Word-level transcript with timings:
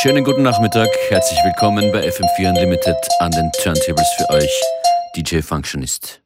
Schönen 0.00 0.22
guten 0.22 0.42
Nachmittag, 0.42 0.88
herzlich 1.08 1.40
willkommen 1.42 1.90
bei 1.90 2.08
FM4 2.08 2.50
Unlimited 2.50 2.96
an 3.18 3.32
den 3.32 3.50
Turntables 3.60 4.06
für 4.16 4.30
euch, 4.30 4.62
DJ 5.16 5.40
Functionist. 5.40 6.22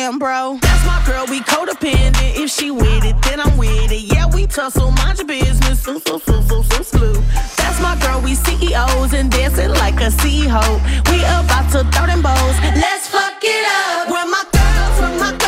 him, 0.00 0.18
bro. 0.18 0.58
That's 0.62 0.86
my 0.86 1.02
girl, 1.06 1.26
we 1.26 1.40
codependent. 1.40 2.36
If 2.36 2.50
she 2.50 2.70
with 2.70 3.04
it, 3.04 3.16
then 3.22 3.40
I'm 3.40 3.56
with 3.56 3.92
it. 3.92 4.02
Yeah, 4.12 4.26
we 4.26 4.46
tussle, 4.46 4.90
mind 4.92 5.18
your 5.18 5.26
business. 5.26 5.82
So, 5.82 5.98
so, 5.98 6.18
so, 6.18 6.40
so, 6.42 6.62
so, 6.62 6.82
so. 6.82 7.12
That's 7.58 7.80
my 7.82 7.96
girl, 8.00 8.20
we 8.20 8.34
CEOs 8.34 9.12
and 9.14 9.30
dancing 9.30 9.70
like 9.70 10.00
a 10.00 10.10
CEO. 10.20 10.64
We 11.10 11.18
about 11.24 11.70
to 11.72 11.84
throw 11.92 12.06
them 12.06 12.22
bows. 12.22 12.56
Let's 12.84 13.08
fuck 13.08 13.42
it 13.42 13.64
up. 13.66 14.10
Where 14.10 14.26
my 14.26 14.44
girls, 14.52 15.00
where 15.00 15.18
my 15.20 15.39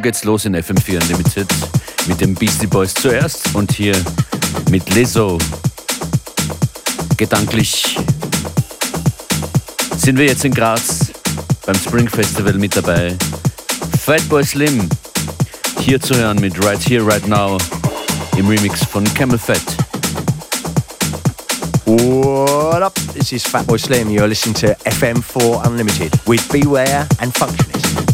geht's 0.00 0.24
los 0.24 0.44
in 0.44 0.56
FM4 0.56 1.02
Unlimited 1.02 1.48
mit 2.06 2.20
den 2.20 2.34
Beastie 2.34 2.66
Boys 2.66 2.94
zuerst 2.94 3.54
und 3.54 3.72
hier 3.72 3.94
mit 4.70 4.88
Lizzo. 4.94 5.38
Gedanklich 7.16 7.98
sind 9.98 10.18
wir 10.18 10.26
jetzt 10.26 10.44
in 10.44 10.54
Graz 10.54 11.12
beim 11.66 11.74
Spring 11.76 12.08
Festival 12.08 12.54
mit 12.54 12.76
dabei. 12.76 13.16
Fatboy 14.04 14.44
Slim 14.44 14.88
hier 15.80 16.00
zu 16.00 16.14
hören 16.14 16.40
mit 16.40 16.64
Right 16.64 16.80
Here, 16.88 17.04
Right 17.04 17.26
Now 17.28 17.58
im 18.36 18.48
Remix 18.48 18.84
von 18.84 19.04
Camel 19.14 19.38
Fat. 19.38 19.60
What 21.84 22.82
up? 22.82 22.94
This 23.12 23.32
is 23.32 23.44
Fatboy 23.44 23.78
Slim. 23.78 24.08
You're 24.10 24.28
listening 24.28 24.54
to 24.56 24.74
FM4 24.84 25.66
Unlimited 25.66 26.12
with 26.26 26.46
Beware 26.50 27.06
and 27.18 27.34
Functionist. 27.36 28.09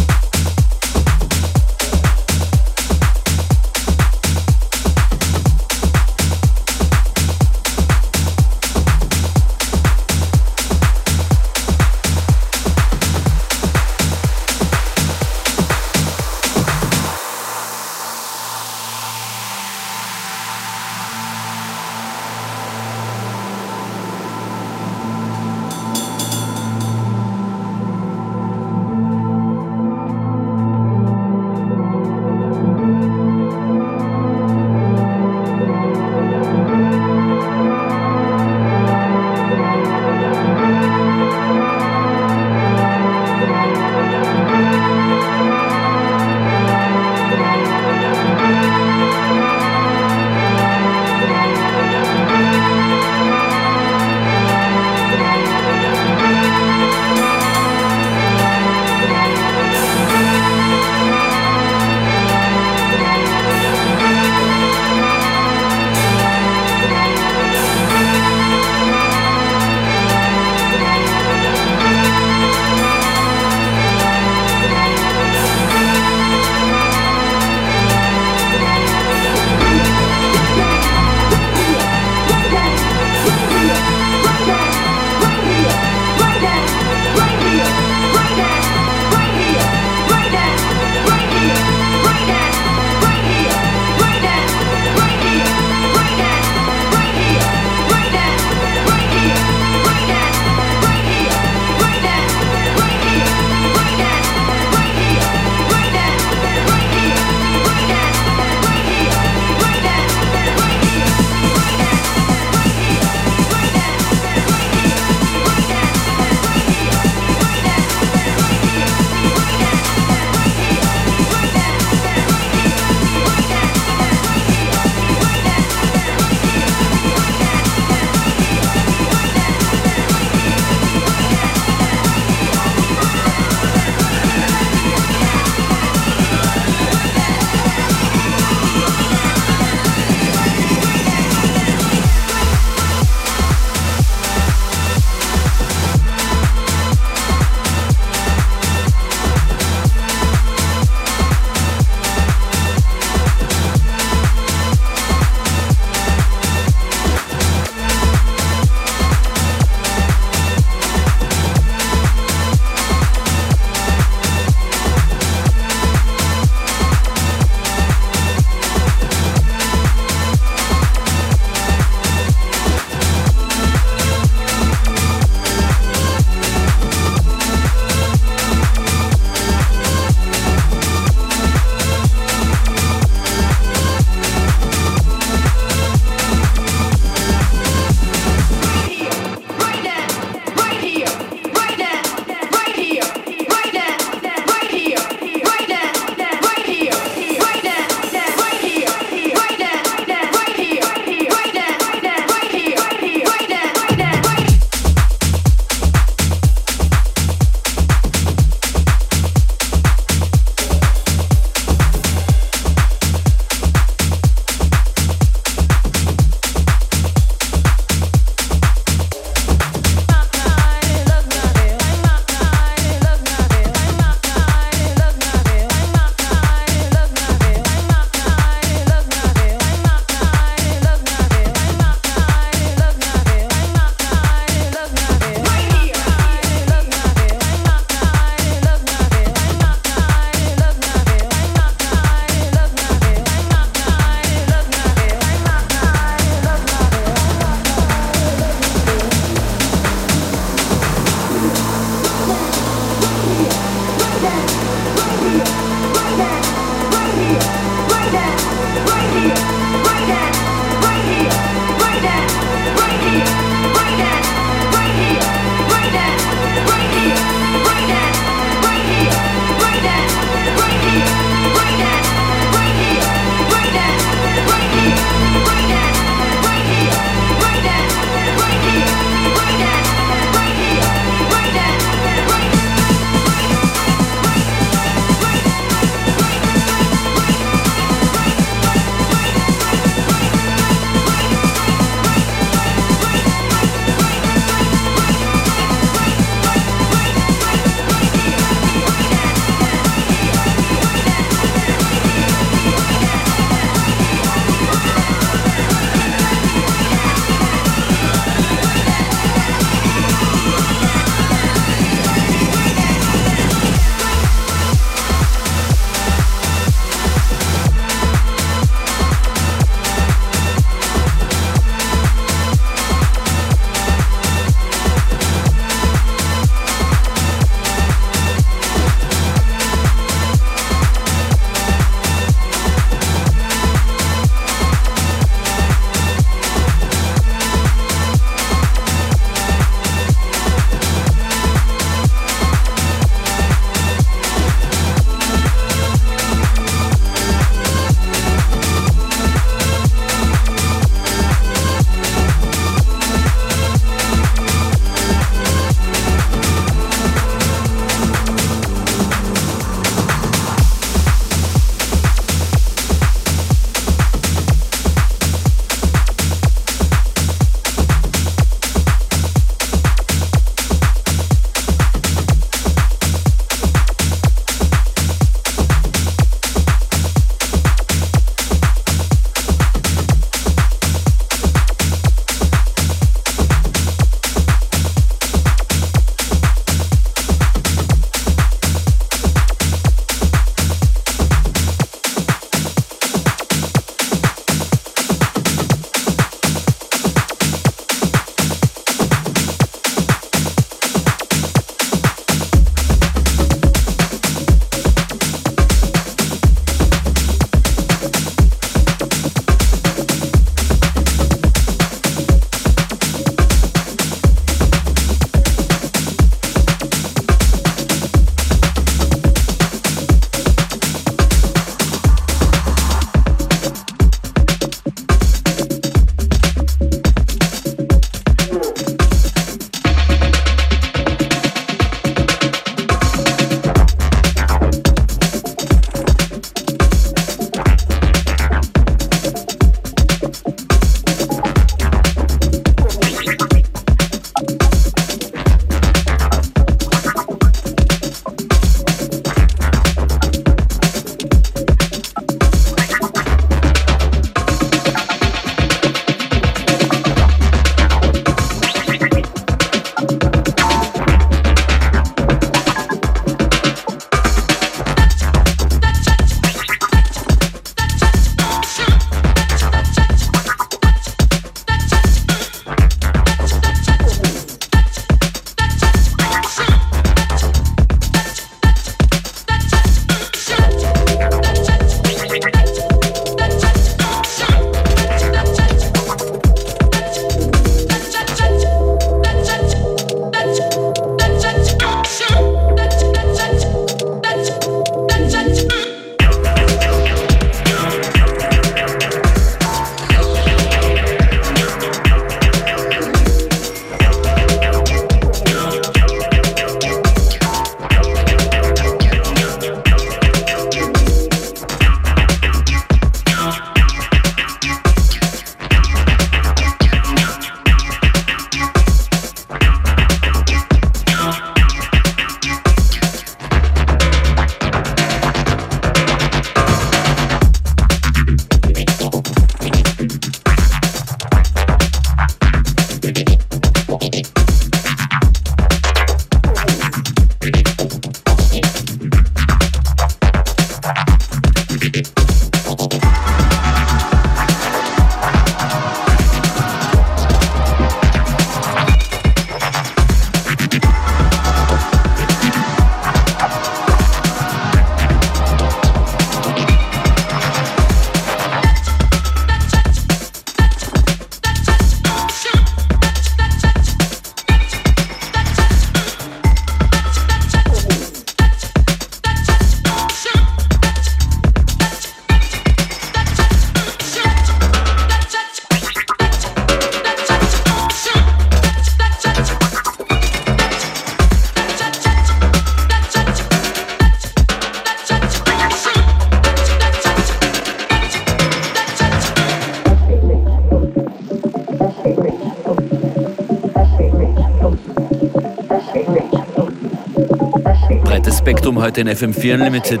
Spektrum 598.64 598.82
heute 598.82 599.02
in 599.02 599.10
FM4 599.10 599.54
Unlimited. 599.56 600.00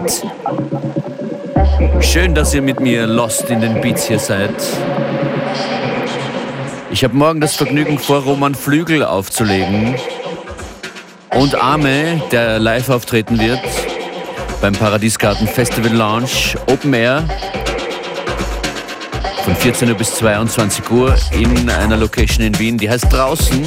Schön, 2.00 2.34
dass 2.34 2.54
ihr 2.54 2.62
mit 2.62 2.80
mir 2.80 3.06
lost 3.06 3.50
in 3.50 3.60
den 3.60 3.78
Beats 3.82 4.06
hier 4.06 4.18
seid. 4.18 4.54
Ich 6.90 7.04
habe 7.04 7.14
morgen 7.14 7.42
das 7.42 7.56
Vergnügen 7.56 7.98
vor, 7.98 8.20
Roman 8.22 8.54
Flügel 8.54 9.04
aufzulegen 9.04 9.96
und 11.34 11.54
Arme, 11.56 12.22
der 12.32 12.58
live 12.58 12.88
auftreten 12.88 13.38
wird 13.38 13.60
beim 14.62 14.72
Paradiesgarten 14.72 15.46
Festival 15.46 15.92
Lounge 15.92 16.56
Open 16.66 16.94
Air 16.94 17.22
von 19.44 19.54
14 19.56 19.90
Uhr 19.90 19.94
bis 19.94 20.14
22 20.14 20.90
Uhr 20.90 21.14
in 21.32 21.68
einer 21.68 21.98
Location 21.98 22.46
in 22.46 22.58
Wien, 22.58 22.78
die 22.78 22.88
heißt 22.88 23.12
draußen 23.12 23.62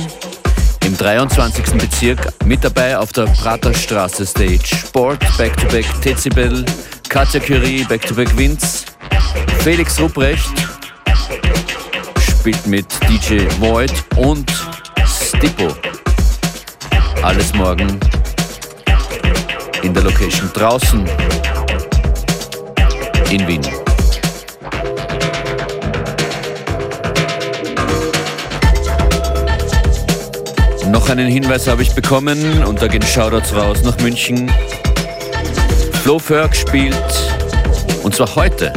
im 0.88 0.98
23. 0.98 1.74
Bezirk. 1.74 2.34
Mit 2.46 2.64
dabei 2.64 2.98
auf 2.98 3.12
der 3.12 3.26
Praterstraße 3.26 4.26
Stage 4.26 4.66
Sport, 4.66 5.20
Back-to-Back 5.38 5.86
Tezibel, 6.02 6.66
Katja 7.10 7.42
Curie, 7.42 7.84
Back-to-Back 7.84 8.36
Vince, 8.38 8.86
Felix 9.60 10.00
Rupprecht 10.00 10.50
spielt 12.20 12.66
mit 12.68 12.86
DJ 13.10 13.42
Void 13.60 13.92
und 14.16 14.50
Stippo. 15.06 15.76
Alles 17.22 17.54
morgen 17.54 18.00
in 19.84 19.94
der 19.94 20.04
Location 20.04 20.50
draußen 20.54 21.06
in 23.30 23.46
Wien. 23.46 23.87
Noch 30.98 31.10
einen 31.10 31.28
Hinweis 31.28 31.68
habe 31.68 31.84
ich 31.84 31.94
bekommen 31.94 32.64
und 32.64 32.82
da 32.82 32.88
gehen 32.88 33.04
Shoutouts 33.04 33.54
raus 33.54 33.84
nach 33.84 33.96
München. 34.00 34.52
Flo 36.02 36.18
Ferg 36.18 36.56
spielt 36.56 36.96
und 38.02 38.16
zwar 38.16 38.36
heute 38.36 38.74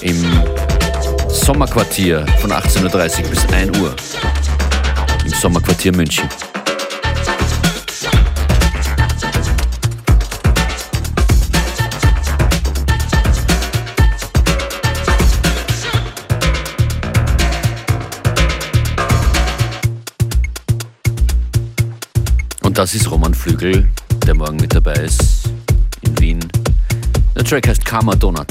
im 0.00 0.24
Sommerquartier 1.28 2.24
von 2.40 2.50
18.30 2.50 3.24
Uhr 3.24 3.28
bis 3.28 3.46
1 3.52 3.78
Uhr. 3.78 3.94
Im 5.26 5.32
Sommerquartier 5.34 5.94
München. 5.94 6.30
Das 22.76 22.94
ist 22.94 23.10
Roman 23.10 23.32
Flügel, 23.32 23.88
der 24.26 24.34
morgen 24.34 24.56
mit 24.56 24.74
dabei 24.74 24.92
ist 24.92 25.48
in 26.02 26.20
Wien. 26.20 26.40
Der 27.34 27.42
Track 27.42 27.68
heißt 27.68 27.82
Karma 27.82 28.14
Donut. 28.14 28.46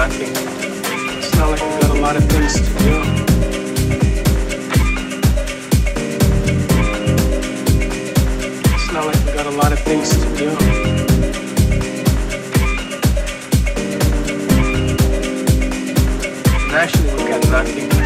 Nothing. 0.00 0.32
It's 1.18 1.34
not 1.36 1.50
like 1.50 1.60
we've 1.60 1.80
got 1.82 1.90
a 1.90 2.00
lot 2.00 2.16
of 2.16 2.24
things 2.24 2.54
to 2.54 2.60
do. 2.78 3.02
It's 8.72 8.92
not 8.94 9.04
like 9.04 9.16
we've 9.26 9.34
got 9.34 9.44
a 9.44 9.50
lot 9.50 9.72
of 9.72 9.80
things 9.80 10.08
to 10.08 10.16
do. 10.38 10.48
And 16.64 16.72
actually, 16.72 17.14
we've 17.14 17.28
got 17.28 17.50
nothing 17.50 17.99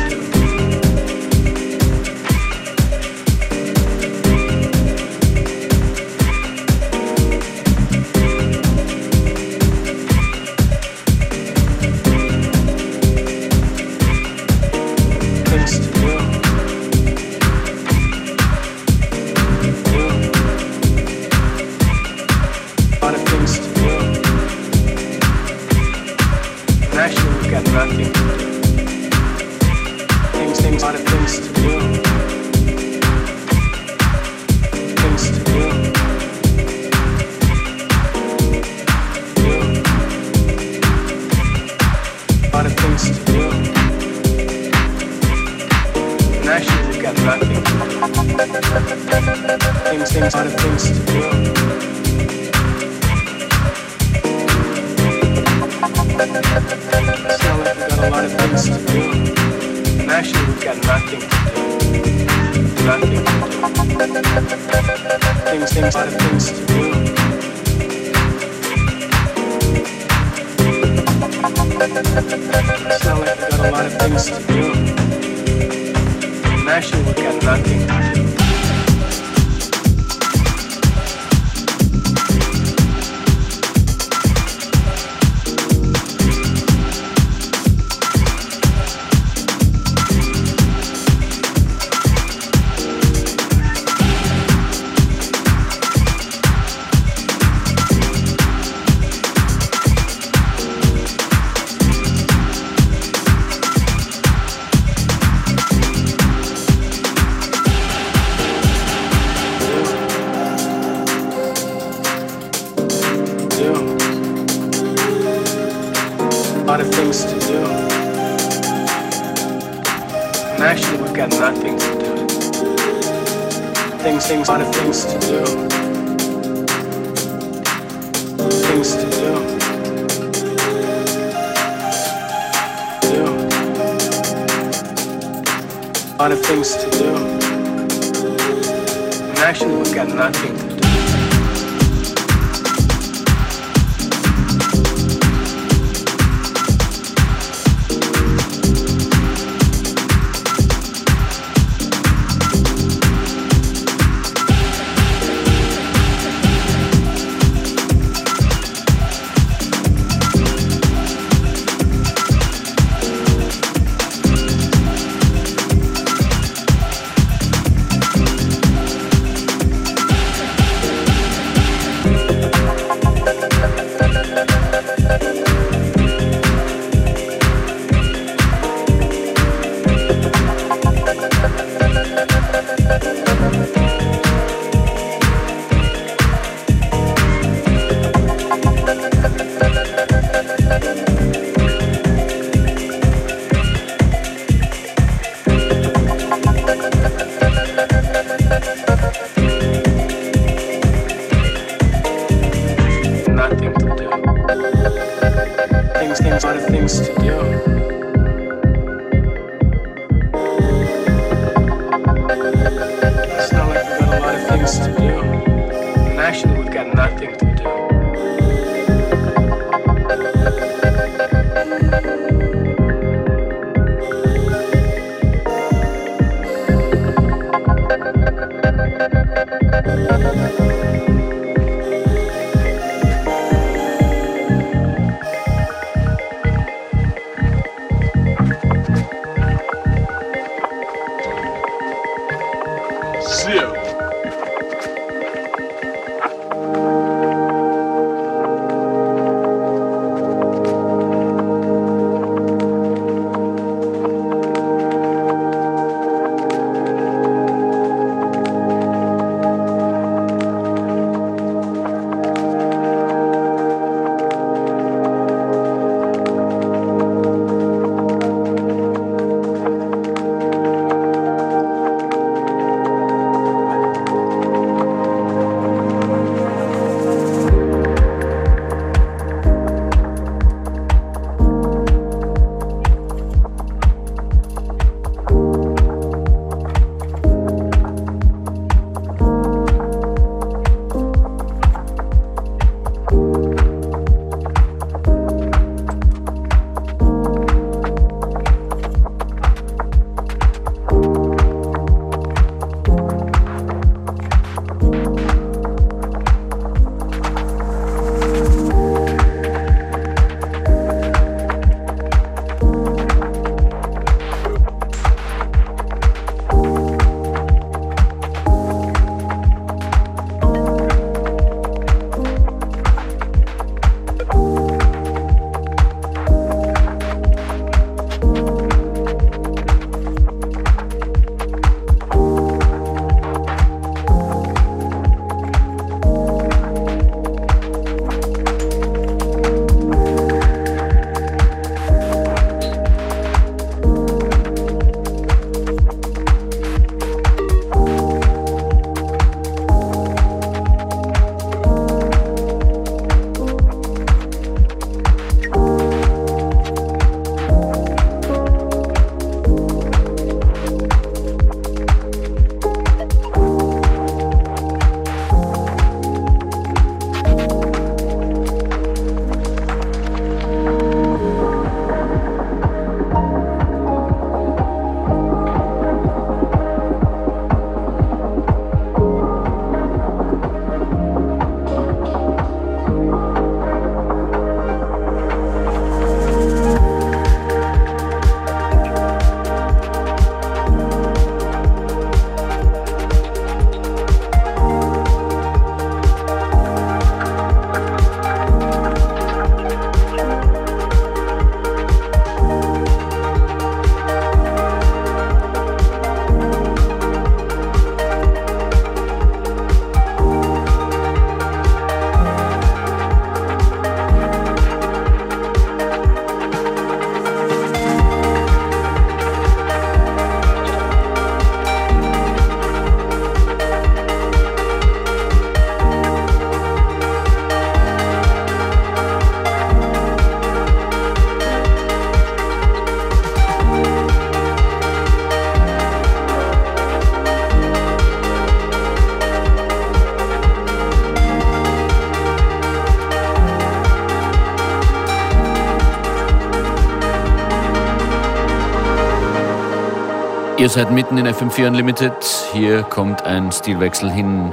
Ihr 450.65 450.71
seid 450.71 450.91
mitten 450.91 451.19
in 451.19 451.27
FM4 451.27 451.67
Unlimited. 451.67 452.15
Hier 452.55 452.85
kommt 452.85 453.23
ein 453.25 453.53
Stilwechsel 453.53 454.11
hin 454.11 454.51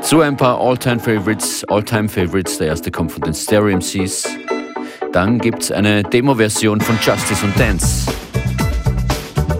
zu 0.00 0.20
ein 0.20 0.36
paar 0.36 0.60
All-Time 0.60 1.00
Favorites. 1.00 1.64
All-Time 1.66 2.08
Favorites, 2.08 2.58
der 2.58 2.68
erste 2.68 2.92
kommt 2.92 3.10
von 3.10 3.20
den 3.22 3.34
Stereo 3.34 3.76
MCs. 3.76 4.28
Dann 5.10 5.40
gibt's 5.40 5.72
eine 5.72 6.04
Demo-Version 6.04 6.80
von 6.80 6.96
Justice 7.02 7.44
und 7.44 7.58
Dance. 7.58 8.08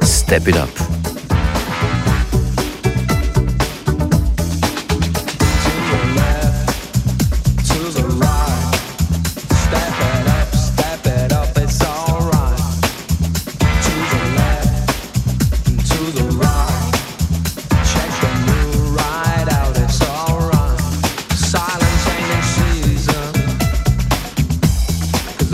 Step 0.05 0.47
It 0.47 0.59
Up. 0.59 0.86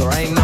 there 0.03 0.19
ain't 0.19 0.35
no 0.35 0.42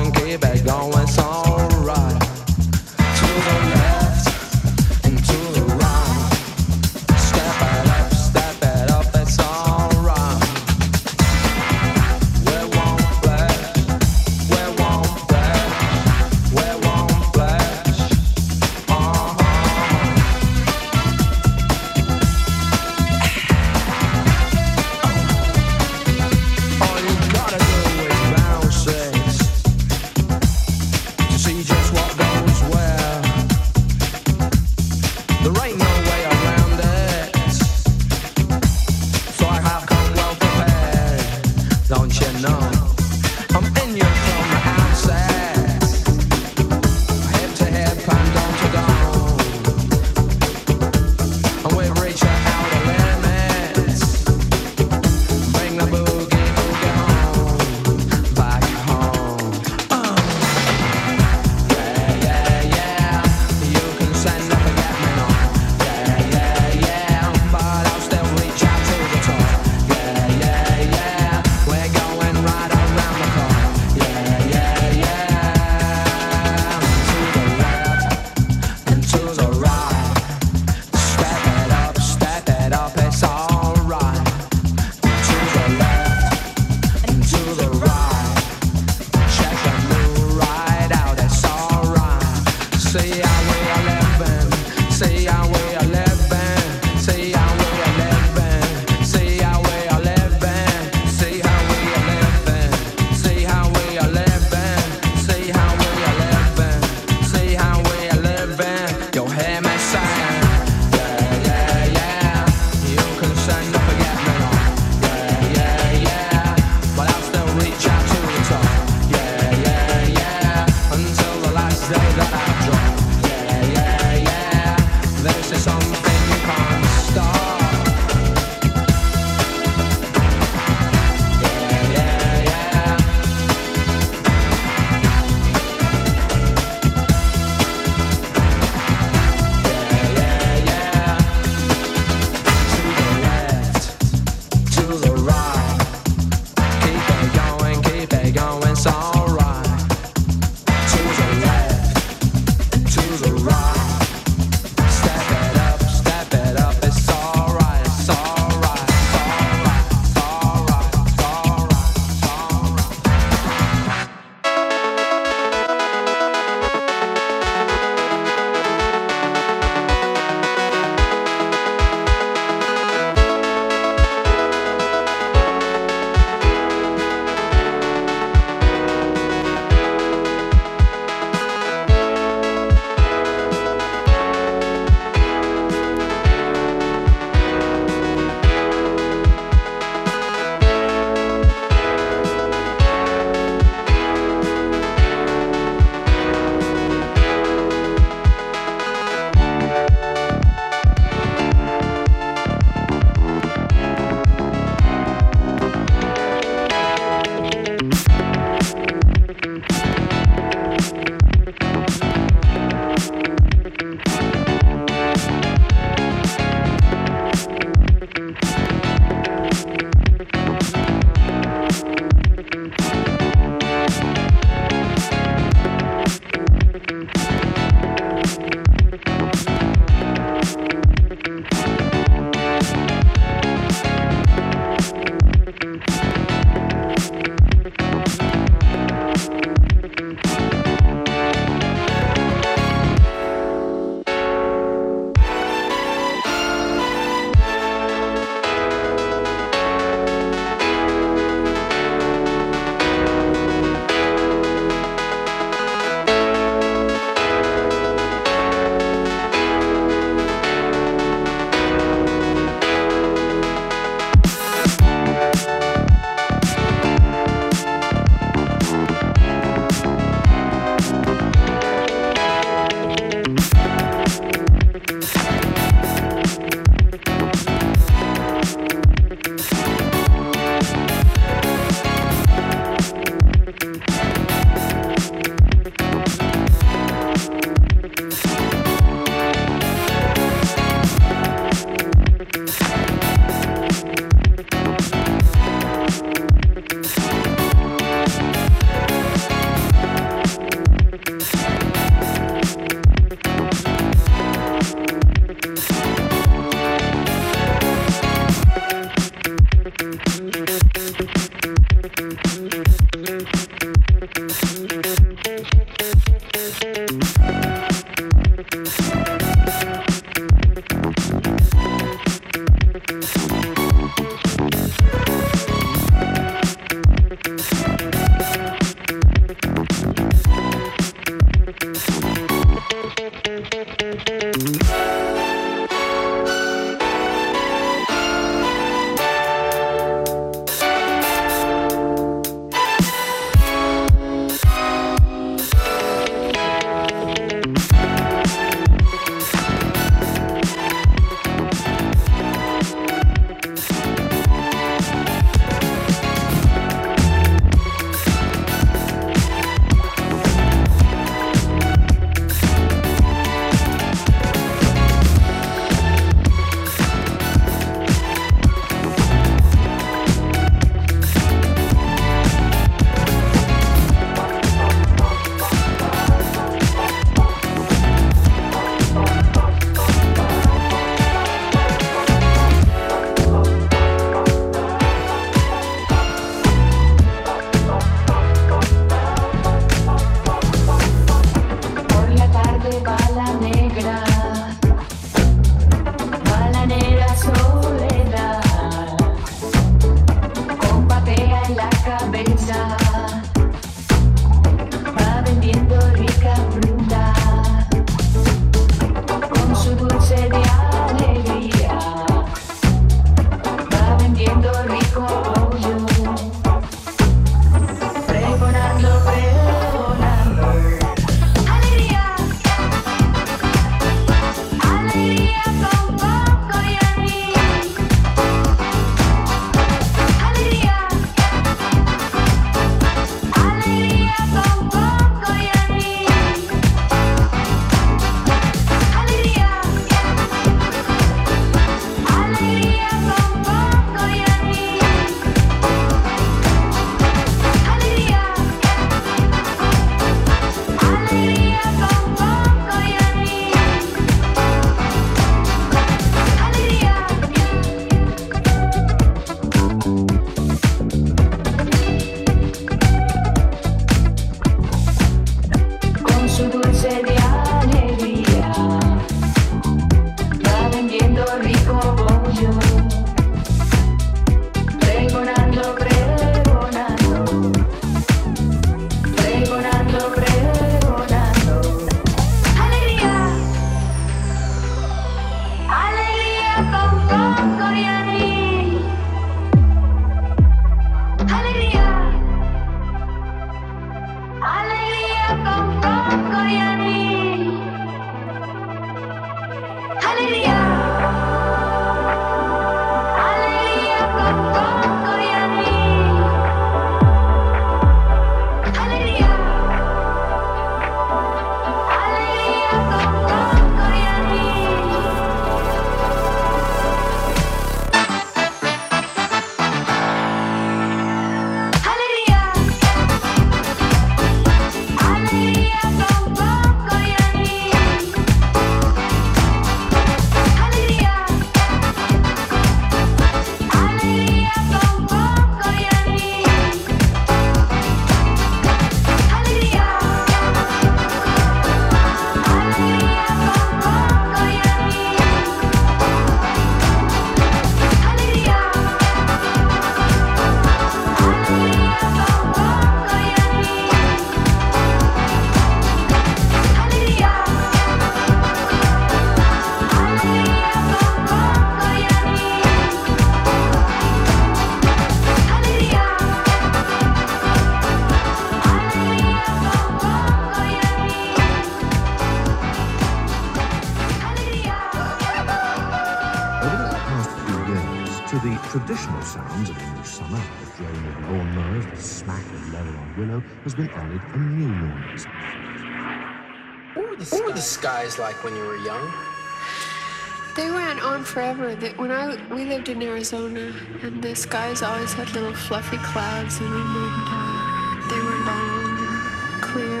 forever. 591.32 591.74
They, 591.74 591.90
when 592.02 592.10
I 592.10 592.36
we 592.54 592.64
lived 592.64 592.88
in 592.88 593.02
Arizona, 593.02 593.72
and 594.02 594.22
the 594.22 594.34
skies 594.36 594.82
always 594.82 595.12
had 595.12 595.32
little 595.32 595.54
fluffy 595.54 595.98
clouds 595.98 596.60
in 596.60 596.70
them, 596.70 596.96
and 597.04 597.28
uh, 597.28 598.08
they 598.10 598.20
were 598.26 598.38
long 598.48 598.98
and 599.06 599.62
clear. 599.62 600.00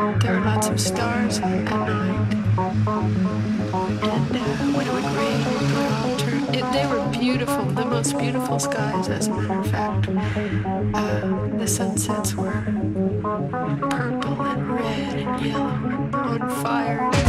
And 0.00 0.22
there 0.22 0.32
were 0.38 0.44
lots 0.44 0.68
of 0.68 0.80
stars 0.80 1.38
at 1.38 1.64
night. 1.64 2.34
And 4.10 4.36
uh, 4.36 4.44
when 4.74 4.86
it 4.86 4.92
would 4.92 5.10
rain, 5.18 5.40
it 5.40 5.60
would 6.06 6.18
turn. 6.18 6.54
It, 6.54 6.64
they 6.72 6.86
were 6.86 7.08
beautiful 7.10 7.22
beautiful, 7.22 7.64
the 7.64 7.84
most 7.84 8.18
beautiful 8.18 8.58
skies, 8.58 9.08
as 9.08 9.28
a 9.28 9.34
matter 9.34 9.60
of 9.60 9.70
fact. 9.70 10.08
Uh, 10.94 11.56
the 11.58 11.66
sunsets 11.66 12.34
were 12.34 12.50
purple 13.90 14.42
and 14.42 14.70
red 14.72 15.14
and 15.18 15.46
yellow 15.46 15.64
and 15.64 16.14
on 16.14 16.50
fire. 16.62 17.21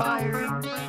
fire. 0.00 0.79